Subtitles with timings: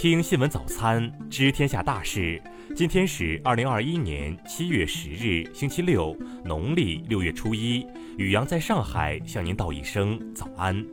[0.00, 2.40] 听新闻早餐，知天下大事。
[2.76, 7.84] 今天是二零二一年七月十日，星期六，农历六月初一。
[8.16, 10.86] 宇阳在上海向您道一声早安。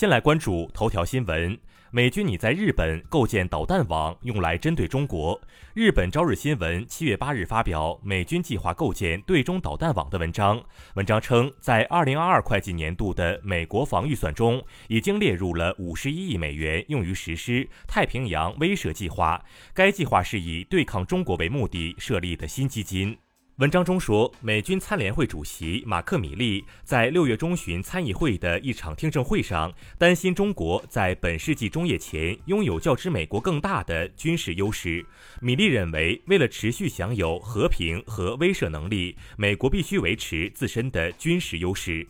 [0.00, 1.58] 先来关注头条新闻。
[1.90, 5.38] 美军拟在日本构建导弹网，用来针对中国。
[5.74, 10.58] 日本朝日新闻七月八日发表美军计划构建对中导弹网的文章。
[10.94, 19.44] 文章称，在二零二二会计年度的美国防预算中，已经列入了五十一亿美元用于实施太平洋威慑计划。
[19.74, 23.18] 该计划是以对抗中国为目的设立的新基金。
[23.60, 35.04] 文章中说，美军参联会主席马克·米利在六月中旬参议会的一场听证会上，担心中国在本世纪中叶前拥有较之美国更大的军事优势。
[35.42, 42.08] 米利认为，为了持续享有和平和威慑能力，美国必须维持自身的军事优势。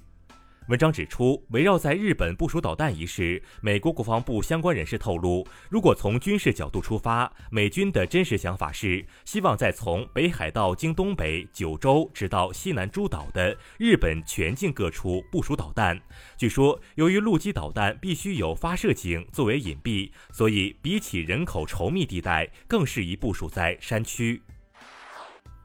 [0.68, 16.00] 文章指出，围绕在日本部署导弹一事，美国国防部相关人士透露，如果从军事角度出发，美军的真实想法是希望在从北海道经东北、九州直到西南诸岛的日本全境各处部署导弹。
[16.36, 24.40] 据说，由于陆基导弹必须有发射井作为隐蔽，所以比起人口稠密地带，更适宜部署在山区。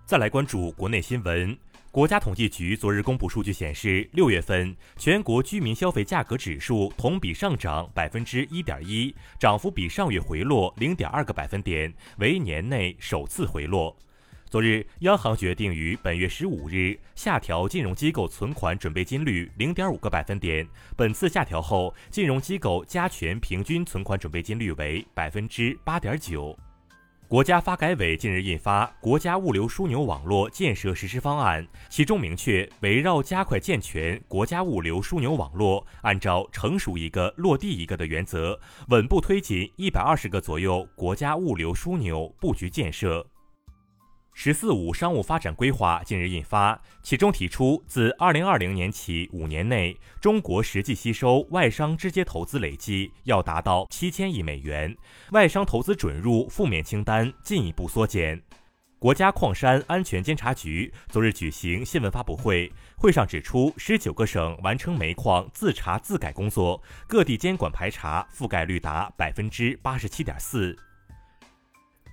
[0.08, 1.56] 再来关注国内新闻。
[1.96, 13.96] 国家统计局昨日公布数据显示，六月份全国居民消费价格指数同比上涨百分之一点一，涨幅比上月回落零点二个百分点，为年内首次回落。
[14.50, 20.68] 昨日，央行决定于本月十五日下调金融机构存款准备金率零点五个百分点。
[20.98, 26.60] 本次下调后，金融机构加权平均存款准备金率为百分之八点九。
[27.28, 38.60] 国家发改委近日印发《国家物流枢纽网络建设实施方案》，其中明确，围绕加快健全国家物流枢纽网络，按照成熟一个落地一个的原则，
[38.90, 43.26] 稳步推进一百二十个左右国家物流枢纽布局建设。
[44.38, 54.94] “十四五”商务发展规划近日印发，其中提出，自二零二零年起五年内，中国实际吸收外商直接投资累计要达到七千亿美元，
[55.32, 58.40] 外商投资准入负面清单进一步缩减。
[59.00, 70.78] 国家矿山安全监察局昨日举行新闻发布会，会上指出，十九个省完成煤矿自查自改工作，各地监管排查覆盖率达百分之八十七点四。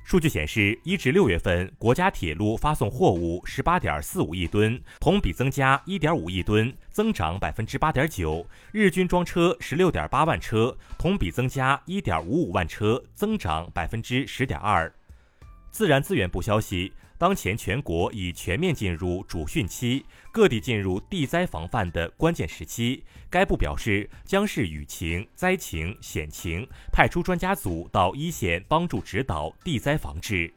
[0.04, 14.92] 数据显示，一至六月份，国家铁路发送货物十八点四五亿吨，同比增加一点五亿吨，增长百分之八点九；日均装车十六点八万车，同比增加一点五五万车，增长百分之十点二。
[15.70, 16.92] 自然资源部消息。
[17.22, 23.04] 当前全国已全面进入主汛期，各地进入地灾防范的关键时期。
[23.30, 30.52] 该部表示，将视雨情、灾情、险情，派出专家组到一线帮助指导地灾防治。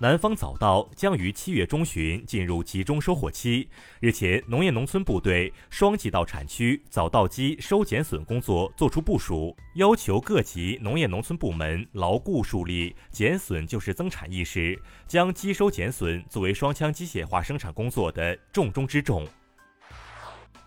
[0.00, 3.68] 南方早稻将于七月中旬进入集中收获期。
[3.98, 19.26] 日前，农业农村部对双季稻产区早稻机收减损工作作出部署，要求各级农业农村部门牢固树立减损就是增产意识，将机收减损作为双枪机械化生产工作的重中之重。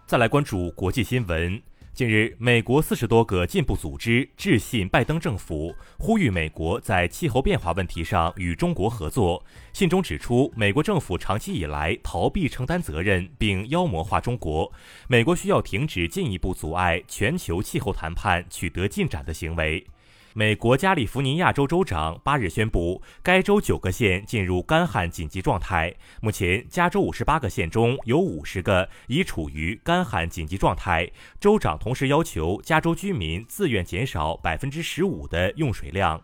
[0.05, 1.70] 再来关注国际新闻。
[1.93, 9.43] 近日，美国四十多个进步组织致信拜登政府，呼吁美国在气候变化问题上与中国合作。
[9.73, 14.71] 信中指出，美国政府长期以来逃避承担责任，并妖魔化中国，
[15.09, 19.85] 美国需要停止进一步阻碍全球气候谈判取得进展的行为。
[20.33, 25.93] 美国加利福尼亚州州长八日宣布，该州九个县进入干旱紧急状态。
[26.21, 31.11] 目前，加州五十八个县中有五十个已处于干旱紧急状态。
[31.39, 36.21] 州长同时要求加州居民自愿减少百分之十五的用水量。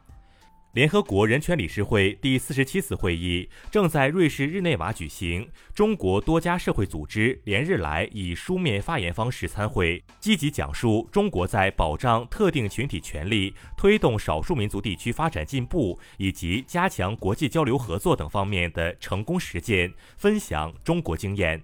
[0.73, 5.49] 联合国人权理事会第四十七次会议正在瑞士日内瓦举行。
[5.73, 21.63] 中国多家社会组织连日来以书面发言方式参会，积极讲述中国在保障特定群体权利、推动少数民族地区发展进步以及加强国际交流合作等方面的成功实践，分享中国经验。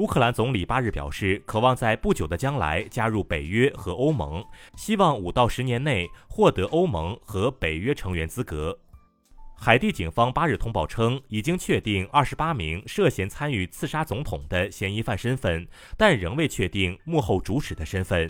[0.00, 4.42] 乌克兰总理八日表示，渴望在不久的将来加入北约和欧盟，
[4.74, 8.78] 希望五到十年内获得欧盟和北约成员资格。
[9.58, 15.68] 海地警方八日通报称，已经确定二十八名涉嫌参与刺杀总统的嫌疑犯身份，
[15.98, 18.26] 但仍未确定幕后主使的身份。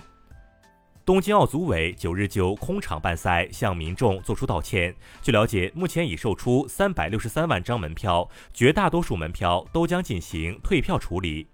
[1.04, 4.92] 东京奥组委九日就空场办赛向民众作出道歉。
[5.22, 11.46] 据了解，目前已售出三百六十三万张门票，绝大多数门票都将进行退票处理。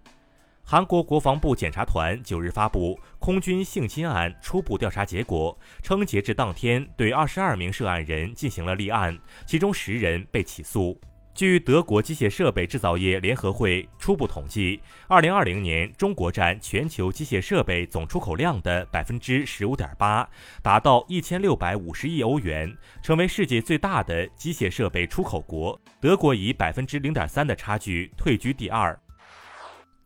[0.69, 9.17] 韩国国防部检查团九日发布空军性侵案初步调查结果，称截至当天，对二十二名涉案人进行了立案，
[9.47, 11.01] 其中十人被起诉。
[11.33, 20.29] 据德国机械设备制造业联合会初步统计，二零二零年中国占全球机械设备总出口量的百分之十五点八，
[20.65, 25.81] 达到一千六百五十亿欧元，成为世界最大的机械设备出口国。
[26.01, 28.99] 德国以百分之零点三的差距退居第二。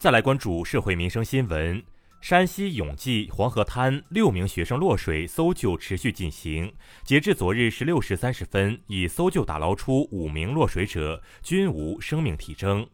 [0.01, 1.83] 再来关注社会民生新闻。
[2.23, 6.73] 山西永济黄河滩六名学生落水，搜救持续进行。
[7.05, 12.89] 截至昨日十六时三十分，已搜救打捞出五名落水者，均无生命体征。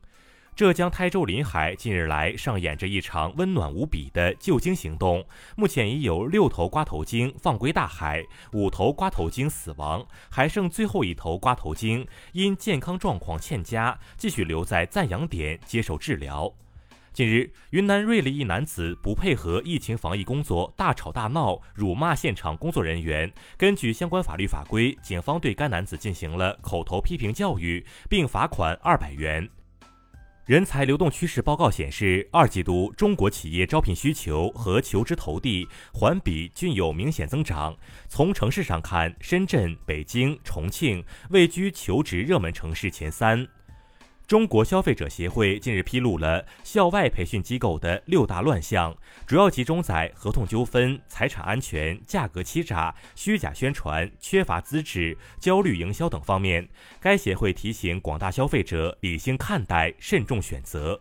[0.56, 5.24] 浙江台州临海近日来上演着一场温暖无比的救鲸行动，
[5.54, 8.20] 目前已有六头瓜头鲸放归大海，
[8.52, 16.52] 五头瓜头鲸死亡，还剩最后一头瓜头鲸因健康状况欠佳，继续留在暂养点接受治疗。
[17.16, 23.32] 近日，云南瑞丽一男子不配合疫情防疫工作，大吵大闹，辱骂现场工作人员。
[23.56, 29.48] 根据相关法律法规，警方对该男子进行了口头批评教育，并罚款二百元。
[30.44, 37.74] 人才流动趋势报告显示，二季度中国企业招聘需求和求职投递环比均有明显增长。
[38.08, 43.48] 从城市上看，深圳、北京、重庆位居求职热门城市前三。
[44.26, 48.92] 中国消费者协会近日披露了校外培训机构的六大乱象，
[49.24, 56.68] 主要集中在合同纠纷、财产安全、价格欺诈、虚假宣传、缺乏资质、焦虑营销等方面。
[57.00, 61.00] 该协会提醒广大消费者理性看待，慎重选择。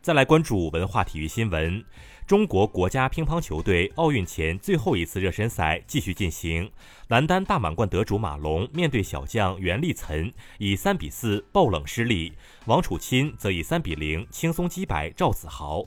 [0.00, 1.84] 再来关注文化体育新闻。
[2.30, 6.70] 中国国家乒乓球队奥运前最后一次热身赛继续进行，
[7.08, 12.32] 男单大满贯得主马龙面对小将袁立岑以三比四爆冷失利，
[12.66, 15.84] 王楚钦则以三比零轻松击败赵子豪。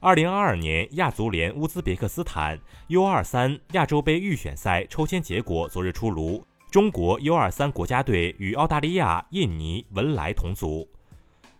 [0.00, 10.86] 二零二二年亚足联乌兹别克斯坦 U 二三亚洲杯预选赛抽签结果昨日出炉，中国 U 二三国家队与澳大利亚、印尼、文莱同组。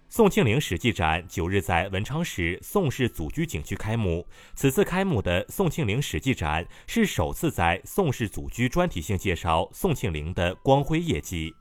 [0.08, 4.24] 宋庆龄史记展九日在文昌市宋氏祖居景区开幕。
[4.54, 11.52] 此次开幕的宋庆龄史记展是首次在宋氏祖居专题性介绍宋庆龄的光辉业绩。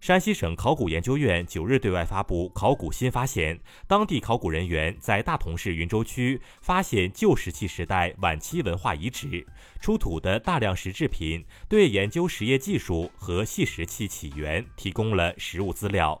[0.00, 9.46] 山西省考古研究院九日对外发布考古新发现，当地考古人员在大同市云州区发现旧石器时代晚期文化遗址，
[9.78, 16.20] 出土的大量石制品对研究实业技术和细石器起源提供了实物资料。